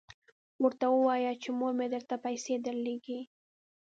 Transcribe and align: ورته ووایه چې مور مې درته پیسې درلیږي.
ورته 0.63 0.85
ووایه 0.89 1.33
چې 1.41 1.49
مور 1.57 1.73
مې 1.77 1.87
درته 1.93 2.15
پیسې 2.25 2.53
درلیږي. 2.65 3.19